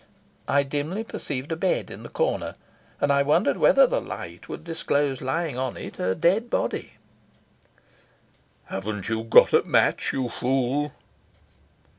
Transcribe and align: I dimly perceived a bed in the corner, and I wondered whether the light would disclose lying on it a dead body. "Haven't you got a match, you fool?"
I 0.47 0.63
dimly 0.63 1.03
perceived 1.03 1.51
a 1.51 1.55
bed 1.55 1.91
in 1.91 2.01
the 2.01 2.09
corner, 2.09 2.55
and 2.99 3.13
I 3.13 3.21
wondered 3.21 3.57
whether 3.57 3.85
the 3.85 4.01
light 4.01 4.49
would 4.49 4.63
disclose 4.63 5.21
lying 5.21 5.59
on 5.59 5.77
it 5.77 5.99
a 5.99 6.15
dead 6.15 6.49
body. 6.49 6.93
"Haven't 8.65 9.09
you 9.09 9.23
got 9.23 9.53
a 9.53 9.61
match, 9.61 10.11
you 10.11 10.27
fool?" 10.29 10.91